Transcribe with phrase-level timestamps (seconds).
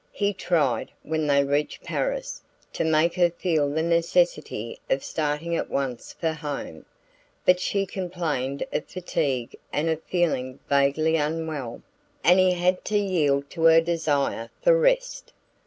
[0.13, 2.41] He tried, when they reached Paris,
[2.73, 6.87] to make her feel the necessity of starting at once for home;
[7.45, 11.83] but she complained of fatigue and of feeling vaguely unwell,
[12.23, 15.33] and he had to yield to her desire for rest.